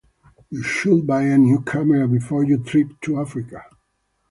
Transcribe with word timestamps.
You 0.49 0.63
should 0.63 1.05
buy 1.05 1.25
a 1.25 1.37
new 1.37 1.61
camera 1.61 2.07
before 2.07 2.43
your 2.43 2.57
trip 2.57 2.87
to 3.01 3.19
Africa. 3.21 3.65